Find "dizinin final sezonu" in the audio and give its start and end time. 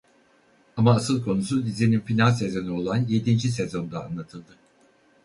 1.65-2.73